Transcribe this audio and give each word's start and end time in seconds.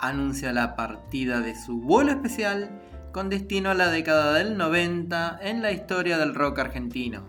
anuncia 0.00 0.52
la 0.52 0.76
partida 0.76 1.40
de 1.40 1.54
su 1.54 1.80
vuelo 1.80 2.12
especial 2.12 2.70
con 3.12 3.28
destino 3.28 3.70
a 3.70 3.74
la 3.74 3.88
década 3.88 4.32
del 4.34 4.56
90 4.56 5.40
en 5.42 5.62
la 5.62 5.72
historia 5.72 6.18
del 6.18 6.34
rock 6.34 6.58
argentino. 6.60 7.22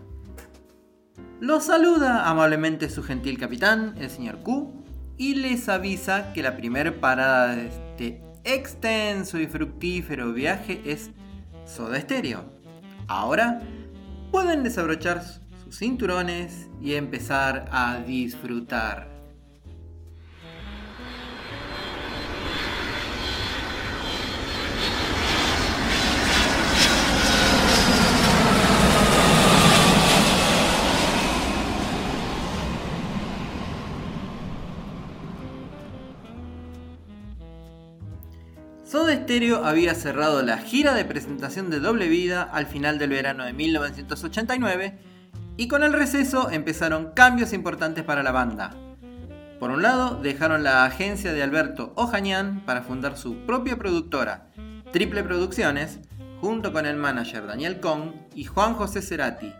Los 1.40 1.64
saluda 1.64 2.28
amablemente 2.28 2.90
su 2.90 3.02
gentil 3.02 3.38
capitán, 3.38 3.94
el 3.98 4.10
señor 4.10 4.42
Q, 4.42 4.84
y 5.16 5.34
les 5.34 5.68
avisa 5.68 6.32
que 6.32 6.42
la 6.42 6.56
primera 6.56 7.00
parada 7.00 7.56
de 7.56 7.66
este 7.68 8.22
extenso 8.44 9.38
y 9.38 9.46
fructífero 9.46 10.32
viaje 10.32 10.80
es 10.84 11.10
Soda 11.64 12.00
Stereo. 12.00 12.44
Ahora 13.06 13.60
pueden 14.30 14.62
desabrochar 14.62 15.22
sus 15.24 15.78
cinturones 15.78 16.68
y 16.80 16.94
empezar 16.94 17.66
a 17.72 17.98
disfrutar. 17.98 19.09
Soda 38.90 39.14
Stereo 39.14 39.64
había 39.64 39.94
cerrado 39.94 40.42
la 40.42 40.58
gira 40.58 40.94
de 40.94 41.04
presentación 41.04 41.70
de 41.70 41.78
Doble 41.78 42.08
Vida 42.08 42.42
al 42.42 42.66
final 42.66 42.98
del 42.98 43.10
verano 43.10 43.44
de 43.44 43.52
1989 43.52 44.98
y 45.56 45.68
con 45.68 45.84
el 45.84 45.92
receso 45.92 46.50
empezaron 46.50 47.12
cambios 47.14 47.52
importantes 47.52 48.02
para 48.02 48.24
la 48.24 48.32
banda. 48.32 48.74
Por 49.60 49.70
un 49.70 49.82
lado, 49.82 50.16
dejaron 50.20 50.64
la 50.64 50.84
agencia 50.84 51.32
de 51.32 51.40
Alberto 51.40 51.92
Ojañán 51.94 52.64
para 52.66 52.82
fundar 52.82 53.16
su 53.16 53.36
propia 53.46 53.78
productora, 53.78 54.48
Triple 54.90 55.22
Producciones, 55.22 56.00
junto 56.40 56.72
con 56.72 56.84
el 56.84 56.96
manager 56.96 57.46
Daniel 57.46 57.78
Kong 57.78 58.14
y 58.34 58.42
Juan 58.42 58.74
José 58.74 59.02
Cerati, 59.02 59.54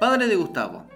padre 0.00 0.26
de 0.26 0.34
Gustavo. 0.34 0.88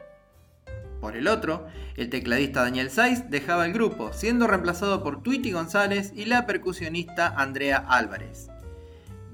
Por 1.03 1.17
el 1.17 1.27
otro, 1.27 1.67
el 1.97 2.11
tecladista 2.11 2.63
Daniel 2.63 2.89
Saiz 2.89 3.29
dejaba 3.29 3.67
el 3.67 3.73
grupo, 3.73 4.13
siendo 4.13 4.47
reemplazado 4.47 5.03
por 5.03 5.21
Tweety 5.21 5.51
González 5.51 6.13
y 6.15 6.27
la 6.27 6.47
percusionista 6.47 7.27
Andrea 7.27 7.85
Álvarez. 7.89 8.51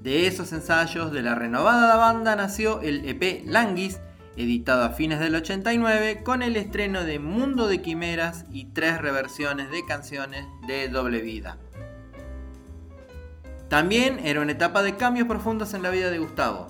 De 0.03 0.27
esos 0.27 0.51
ensayos 0.55 1.13
de 1.13 1.21
la 1.21 1.35
renovada 1.35 1.95
banda 1.97 2.37
nació 2.37 2.81
el 2.81 3.07
EP 3.07 3.43
Languis, 3.45 4.01
editado 4.39 4.83
a 4.83 4.91
fines 4.93 5.21
del 5.21 5.35
89 5.35 6.23
con 6.23 6.43
el 6.43 6.57
estreno 6.57 7.05
de 7.05 7.19
Mundo 7.19 7.69
de 7.69 7.83
Quimeras 7.83 8.47
y 8.51 8.73
tres 8.73 8.99
reversiones 8.99 9.71
de 9.71 9.85
canciones 9.85 10.47
de 10.67 10.89
doble 10.89 11.21
vida. 11.21 11.59
También 13.69 14.21
era 14.25 14.41
una 14.41 14.53
etapa 14.53 14.83
de 14.83 14.97
cambios 14.97 15.29
profundos 15.29 15.75
en 15.75 15.83
la 15.83 15.91
vida 15.91 16.11
de 16.11 16.19
Gustavo. 16.19 16.69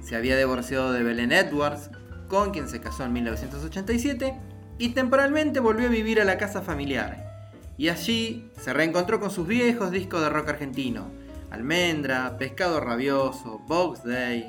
Se 0.00 0.16
había 0.16 0.36
divorciado 0.36 0.90
de 0.90 1.04
Belén 1.04 1.30
Edwards, 1.30 1.90
con 2.28 2.50
quien 2.50 2.68
se 2.68 2.80
casó 2.80 3.04
en 3.04 3.12
1987, 3.12 4.38
y 4.78 4.90
temporalmente 4.90 5.60
volvió 5.60 5.88
a 5.88 5.90
vivir 5.90 6.20
a 6.20 6.24
la 6.24 6.38
casa 6.38 6.62
familiar. 6.62 7.28
Y 7.76 7.88
allí 7.88 8.50
se 8.60 8.72
reencontró 8.72 9.20
con 9.20 9.30
sus 9.30 9.46
viejos 9.46 9.90
discos 9.90 10.20
de 10.20 10.30
rock 10.30 10.50
argentino, 10.50 11.10
Almendra, 11.50 12.36
Pescado 12.38 12.80
Rabioso, 12.80 13.60
Box 13.66 14.04
Day. 14.04 14.46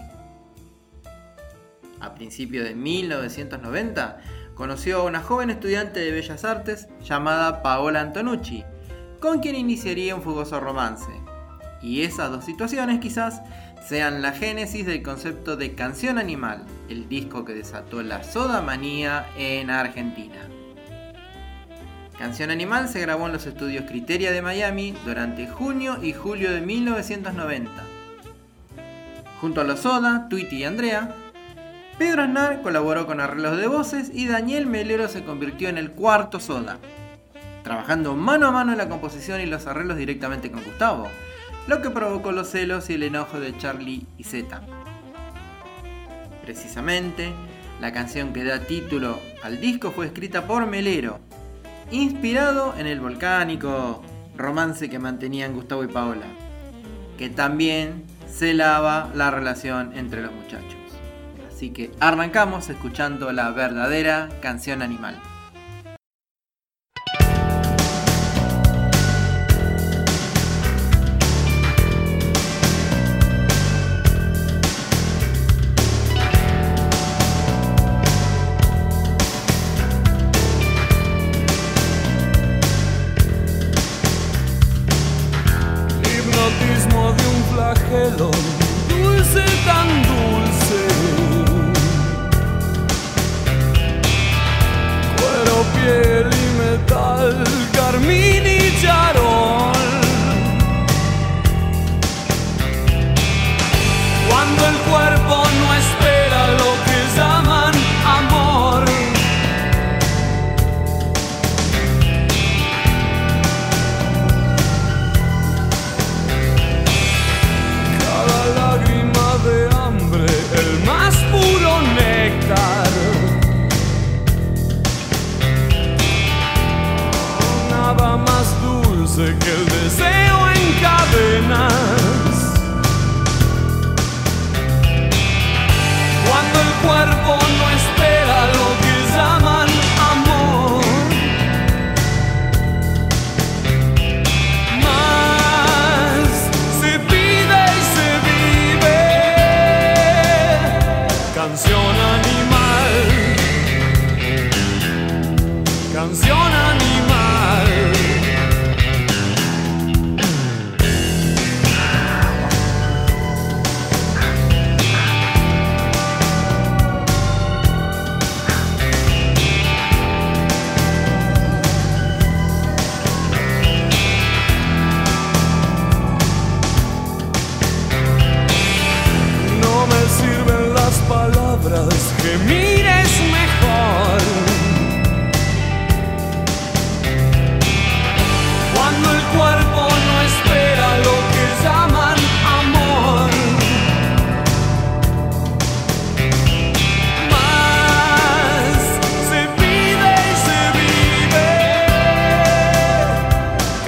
A 1.99 2.13
principios 2.13 2.67
de 2.67 2.75
1990 2.75 4.19
conoció 4.55 4.99
a 4.99 5.03
una 5.03 5.21
joven 5.21 5.49
estudiante 5.49 5.99
de 5.99 6.11
Bellas 6.11 6.43
Artes 6.43 6.87
llamada 7.01 7.61
Paola 7.61 8.01
Antonucci, 8.01 8.63
con 9.19 9.39
quien 9.39 9.55
iniciaría 9.55 10.15
un 10.15 10.21
fugoso 10.21 10.59
romance. 10.59 11.09
Y 11.81 12.01
esas 12.01 12.31
dos 12.31 12.45
situaciones 12.45 12.99
quizás 12.99 13.41
sean 13.87 14.21
la 14.21 14.33
génesis 14.33 14.85
del 14.85 15.01
concepto 15.01 15.55
de 15.55 15.75
canción 15.75 16.17
animal, 16.17 16.65
el 16.89 17.07
disco 17.07 17.45
que 17.45 17.53
desató 17.53 18.03
la 18.03 18.23
soda 18.23 18.61
manía 18.61 19.27
en 19.37 19.69
Argentina. 19.69 20.49
Canción 22.19 22.51
Animal 22.51 22.89
se 22.89 22.99
grabó 22.99 23.27
en 23.27 23.31
los 23.31 23.45
estudios 23.45 23.85
Criteria 23.85 24.33
de 24.33 24.41
Miami 24.41 24.93
durante 25.05 25.47
junio 25.47 25.99
y 26.03 26.11
julio 26.11 26.51
de 26.51 26.59
1990. 26.59 27.71
Junto 29.39 29.61
a 29.61 29.63
los 29.63 29.79
Soda, 29.79 30.27
Tweety 30.27 30.57
y 30.57 30.63
Andrea, 30.65 31.15
Pedro 31.97 32.23
Aznar 32.23 32.61
colaboró 32.61 33.07
con 33.07 33.21
arreglos 33.21 33.57
de 33.57 33.67
voces 33.67 34.11
y 34.13 34.27
Daniel 34.27 34.67
Melero 34.67 35.07
se 35.07 35.23
convirtió 35.23 35.69
en 35.69 35.77
el 35.77 35.91
cuarto 35.91 36.41
Soda, 36.41 36.77
trabajando 37.63 38.17
mano 38.17 38.47
a 38.47 38.51
mano 38.51 38.73
en 38.73 38.79
la 38.79 38.89
composición 38.89 39.39
y 39.39 39.45
los 39.45 39.65
arreglos 39.65 39.95
directamente 39.95 40.51
con 40.51 40.61
Gustavo, 40.65 41.07
lo 41.69 41.83
que 41.83 41.91
provocó 41.91 42.31
los 42.31 42.49
celos 42.49 42.89
y 42.89 42.95
el 42.95 43.03
enojo 43.03 43.39
de 43.39 43.55
Charlie 43.59 44.07
y 44.17 44.23
Zeta. 44.23 44.63
Precisamente, 46.41 47.31
la 47.79 47.93
canción 47.93 48.33
que 48.33 48.43
da 48.43 48.61
título 48.61 49.19
al 49.43 49.61
disco 49.61 49.91
fue 49.91 50.07
escrita 50.07 50.47
por 50.47 50.65
Melero, 50.65 51.19
inspirado 51.91 52.73
en 52.75 52.87
el 52.87 52.99
volcánico 52.99 54.01
romance 54.35 54.89
que 54.89 54.97
mantenían 54.97 55.53
Gustavo 55.53 55.83
y 55.83 55.87
Paola, 55.87 56.25
que 57.19 57.29
también 57.29 58.03
celaba 58.27 59.11
la 59.13 59.29
relación 59.29 59.95
entre 59.95 60.23
los 60.23 60.31
muchachos. 60.31 60.79
Así 61.53 61.69
que 61.69 61.91
arrancamos 61.99 62.67
escuchando 62.71 63.31
la 63.31 63.51
verdadera 63.51 64.27
canción 64.41 64.81
animal. 64.81 65.21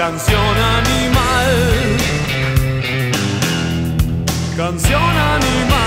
Canción 0.01 0.57
animal. 0.57 1.98
Canción 4.57 5.00
animal. 5.00 5.81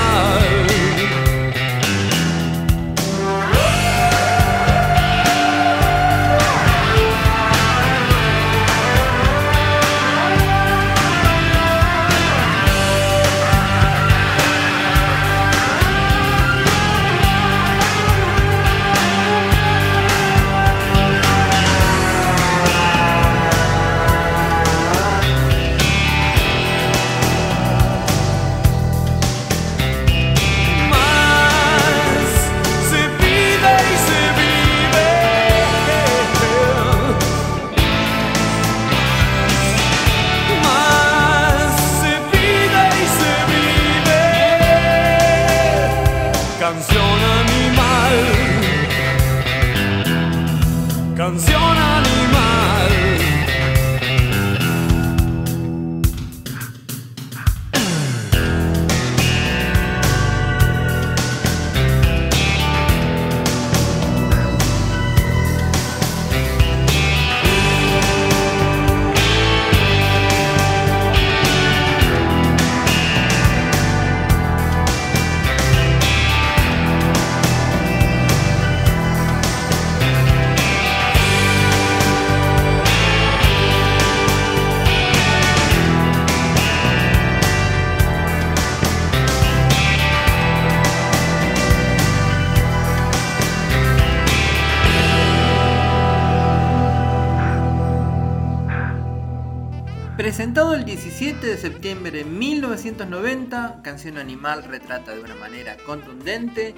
Presentado 100.16 100.75
el 100.75 100.84
17 100.84 101.44
de 101.44 101.56
septiembre 101.58 102.12
de 102.12 102.25
1990, 102.25 103.81
Canción 103.82 104.16
Animal 104.16 104.62
retrata 104.62 105.12
de 105.12 105.20
una 105.20 105.34
manera 105.34 105.76
contundente 105.84 106.72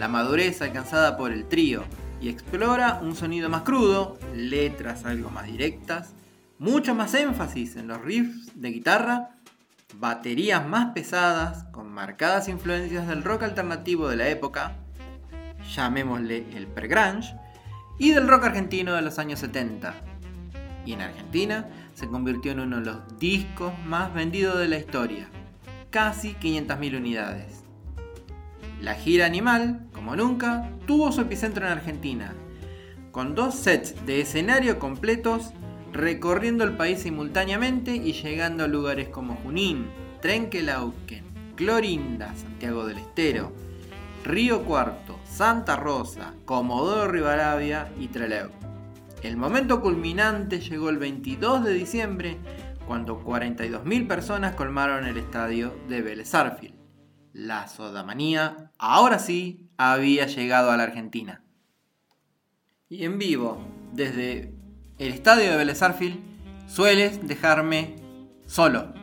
la 0.00 0.08
madurez 0.08 0.60
alcanzada 0.60 1.16
por 1.16 1.30
el 1.30 1.46
trío 1.46 1.84
y 2.20 2.28
explora 2.28 2.98
un 3.00 3.14
sonido 3.14 3.48
más 3.48 3.62
crudo, 3.62 4.18
letras 4.34 5.04
algo 5.04 5.30
más 5.30 5.46
directas, 5.46 6.14
mucho 6.58 6.96
más 6.96 7.14
énfasis 7.14 7.76
en 7.76 7.86
los 7.86 8.00
riffs 8.02 8.60
de 8.60 8.72
guitarra, 8.72 9.36
baterías 9.94 10.66
más 10.66 10.92
pesadas 10.92 11.66
con 11.70 11.92
marcadas 11.92 12.48
influencias 12.48 13.06
del 13.06 13.22
rock 13.22 13.44
alternativo 13.44 14.08
de 14.08 14.16
la 14.16 14.28
época, 14.28 14.72
llamémosle 15.76 16.44
el 16.56 16.66
pre-grunge, 16.66 17.36
y 18.00 18.10
del 18.10 18.26
rock 18.26 18.46
argentino 18.46 18.94
de 18.94 19.02
los 19.02 19.20
años 19.20 19.38
70. 19.38 20.09
Y 20.84 20.92
en 20.92 21.02
Argentina 21.02 21.68
se 21.94 22.08
convirtió 22.08 22.52
en 22.52 22.60
uno 22.60 22.78
de 22.78 22.86
los 22.86 23.18
discos 23.18 23.72
más 23.84 24.12
vendidos 24.14 24.58
de 24.58 24.68
la 24.68 24.78
historia, 24.78 25.28
casi 25.90 26.34
500.000 26.34 26.96
unidades. 26.96 27.64
La 28.80 28.94
gira 28.94 29.26
Animal, 29.26 29.86
como 29.92 30.16
nunca, 30.16 30.70
tuvo 30.86 31.12
su 31.12 31.20
epicentro 31.20 31.66
en 31.66 31.72
Argentina, 31.72 32.32
con 33.12 33.34
dos 33.34 33.54
sets 33.54 34.06
de 34.06 34.20
escenario 34.20 34.78
completos 34.78 35.52
recorriendo 35.92 36.64
el 36.64 36.76
país 36.76 37.00
simultáneamente 37.00 37.94
y 37.94 38.12
llegando 38.12 38.64
a 38.64 38.68
lugares 38.68 39.08
como 39.08 39.34
Junín, 39.36 39.86
Trenquelauquen, 40.22 41.24
Clorinda, 41.56 42.34
Santiago 42.36 42.86
del 42.86 42.98
Estero, 42.98 43.52
Río 44.24 44.62
Cuarto, 44.64 45.18
Santa 45.24 45.76
Rosa, 45.76 46.34
Comodoro 46.44 47.10
Rivadavia 47.10 47.90
y 47.98 48.08
Trelew. 48.08 48.69
El 49.22 49.36
momento 49.36 49.82
culminante 49.82 50.60
llegó 50.60 50.88
el 50.88 50.96
22 50.96 51.64
de 51.64 51.74
diciembre, 51.74 52.38
cuando 52.86 53.22
42.000 53.22 54.08
personas 54.08 54.54
colmaron 54.54 55.06
el 55.06 55.18
estadio 55.18 55.76
de 55.88 56.00
Vélez 56.00 56.30
Sarsfield. 56.30 56.74
La 57.32 57.68
sodamanía, 57.68 58.72
ahora 58.78 59.18
sí, 59.18 59.68
había 59.76 60.26
llegado 60.26 60.70
a 60.70 60.76
la 60.76 60.84
Argentina. 60.84 61.44
Y 62.88 63.04
en 63.04 63.18
vivo, 63.18 63.58
desde 63.92 64.54
el 64.98 65.12
estadio 65.12 65.50
de 65.50 65.56
Vélez 65.56 65.78
Sarsfield, 65.78 66.18
sueles 66.66 67.26
dejarme 67.28 67.96
solo. 68.46 68.99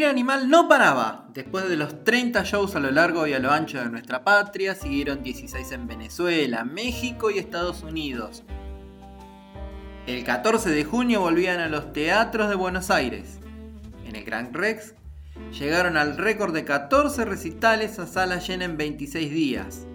Gira 0.00 0.10
Animal 0.10 0.48
no 0.48 0.66
paraba. 0.66 1.26
Después 1.34 1.68
de 1.68 1.76
los 1.76 2.04
30 2.04 2.42
shows 2.44 2.74
a 2.74 2.80
lo 2.80 2.90
largo 2.90 3.26
y 3.26 3.34
a 3.34 3.38
lo 3.38 3.50
ancho 3.50 3.78
de 3.78 3.90
nuestra 3.90 4.24
patria, 4.24 4.74
siguieron 4.74 5.22
16 5.22 5.72
en 5.72 5.86
Venezuela, 5.86 6.64
México 6.64 7.30
y 7.30 7.38
Estados 7.38 7.82
Unidos. 7.82 8.42
El 10.06 10.24
14 10.24 10.70
de 10.70 10.84
junio 10.84 11.20
volvían 11.20 11.60
a 11.60 11.68
los 11.68 11.92
teatros 11.92 12.48
de 12.48 12.54
Buenos 12.54 12.90
Aires. 12.90 13.40
En 14.06 14.16
el 14.16 14.24
Grand 14.24 14.56
Rex 14.56 14.94
llegaron 15.52 15.98
al 15.98 16.16
récord 16.16 16.54
de 16.54 16.64
14 16.64 17.26
recitales 17.26 17.98
a 17.98 18.06
sala 18.06 18.38
llena 18.38 18.64
en 18.64 18.78
26 18.78 19.30
días. 19.30 19.86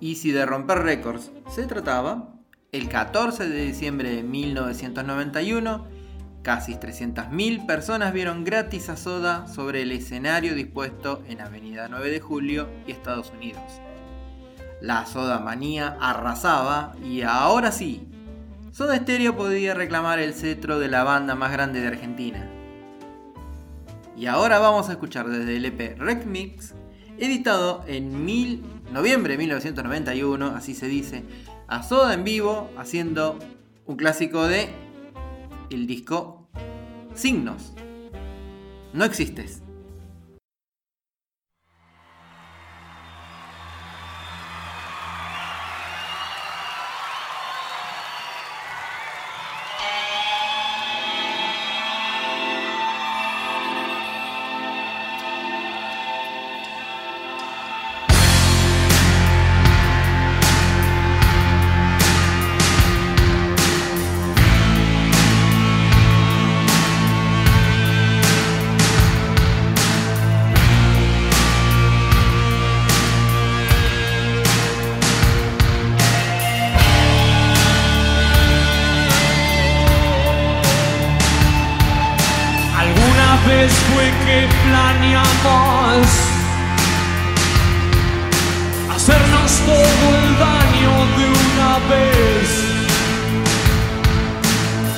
Y 0.00 0.16
si 0.16 0.32
de 0.32 0.44
romper 0.44 0.80
récords 0.80 1.30
se 1.50 1.66
trataba, 1.66 2.34
el 2.72 2.90
14 2.90 3.48
de 3.48 3.64
diciembre 3.64 4.14
de 4.16 4.22
1991, 4.22 5.86
casi 6.42 6.74
300.000 6.74 7.66
personas 7.66 8.12
vieron 8.12 8.44
gratis 8.44 8.88
a 8.88 8.96
Soda 8.96 9.46
sobre 9.46 9.82
el 9.82 9.92
escenario 9.92 10.54
dispuesto 10.54 11.22
en 11.28 11.40
Avenida 11.40 11.88
9 11.88 12.10
de 12.10 12.20
Julio 12.20 12.68
y 12.86 12.92
Estados 12.92 13.30
Unidos. 13.30 13.62
La 14.80 15.06
Soda 15.06 15.40
Manía 15.40 15.96
arrasaba 16.00 16.94
y 17.04 17.22
ahora 17.22 17.72
sí, 17.72 18.08
Soda 18.70 18.96
Stereo 18.96 19.36
podía 19.36 19.74
reclamar 19.74 20.20
el 20.20 20.34
cetro 20.34 20.78
de 20.78 20.88
la 20.88 21.02
banda 21.02 21.34
más 21.34 21.50
grande 21.52 21.80
de 21.80 21.88
Argentina. 21.88 22.48
Y 24.16 24.26
ahora 24.26 24.58
vamos 24.58 24.88
a 24.88 24.92
escuchar 24.92 25.28
desde 25.28 25.56
el 25.56 25.64
EP 25.64 25.98
Rec 25.98 26.24
Mix, 26.26 26.74
editado 27.18 27.84
en 27.86 28.24
mil, 28.24 28.64
noviembre 28.92 29.32
de 29.32 29.38
1991, 29.38 30.54
así 30.56 30.74
se 30.74 30.86
dice, 30.86 31.24
a 31.66 31.82
Soda 31.82 32.14
en 32.14 32.24
vivo 32.24 32.70
haciendo 32.78 33.38
un 33.86 33.96
clásico 33.96 34.46
de 34.46 34.68
el 35.70 35.86
disco 35.86 36.48
Signos. 37.14 37.72
No 38.92 39.04
existes. 39.04 39.62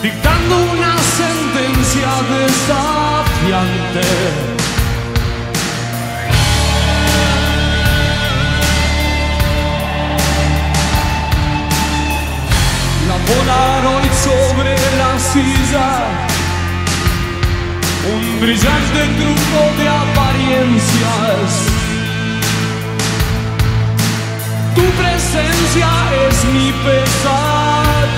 Dictando 0.03 0.57
una 0.57 0.97
sentencia 1.19 2.11
desafiante. 2.37 4.07
La 13.09 13.17
Polaroid 13.27 14.13
sobre 14.13 14.75
la 14.99 15.19
silla 15.19 16.31
un 18.03 18.41
brillante 18.41 19.01
truco 19.19 19.61
de 19.79 19.89
apariencias. 19.89 21.51
Tu 24.75 24.83
presencia 24.83 25.89
es 26.29 26.45
mi 26.55 26.73
pesadilla. 26.85 28.10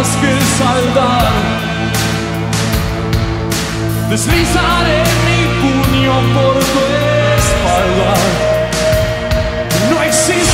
Cuentas 0.00 0.16
que 0.20 0.32
saldar. 0.58 1.32
Deslizaré 4.08 5.02
mi 5.26 5.40
puño 5.60 6.14
por 6.34 6.54
tu 6.54 6.80
espalda. 7.38 8.14
No 9.90 9.96
existes, 10.02 10.46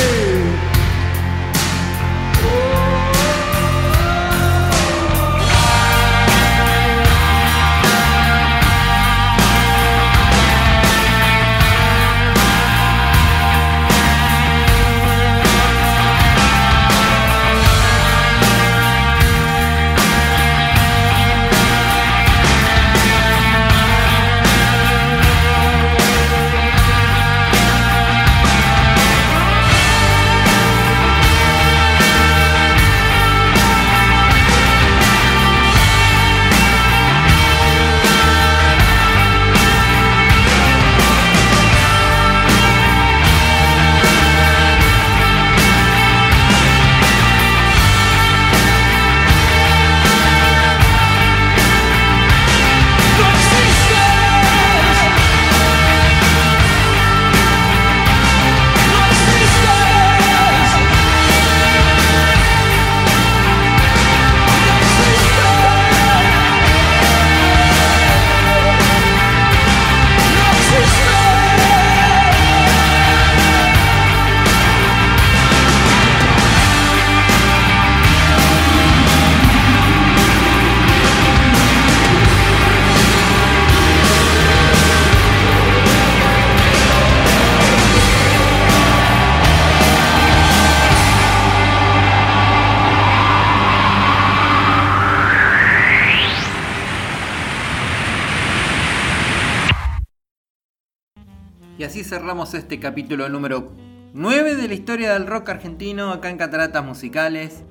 Cerramos 102.03 102.53
este 102.53 102.79
capítulo 102.79 103.29
número 103.29 103.71
9 104.13 104.55
de 104.55 104.67
la 104.67 104.73
historia 104.73 105.13
del 105.13 105.27
rock 105.27 105.49
argentino 105.49 106.11
acá 106.11 106.29
en 106.29 106.37
Cataratas 106.37 106.83
Musicales. 106.83 107.63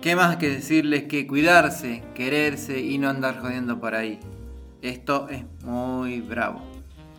¿Qué 0.00 0.14
más 0.14 0.36
que 0.36 0.48
decirles 0.48 1.04
que 1.04 1.26
cuidarse, 1.26 2.04
quererse 2.14 2.80
y 2.80 2.98
no 2.98 3.08
andar 3.08 3.38
jodiendo 3.40 3.80
por 3.80 3.94
ahí? 3.94 4.20
Esto 4.82 5.28
es 5.28 5.44
muy 5.64 6.20
bravo. 6.20 6.62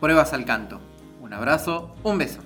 Pruebas 0.00 0.32
al 0.32 0.44
canto. 0.44 0.80
Un 1.20 1.34
abrazo, 1.34 1.94
un 2.02 2.18
beso. 2.18 2.40